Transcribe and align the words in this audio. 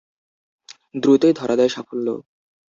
দ্রুতই 0.95 1.33
ধরা 1.39 1.55
দেয় 1.57 1.71
সাফল্য। 1.71 2.07